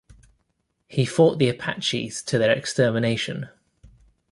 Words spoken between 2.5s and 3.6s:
extermination.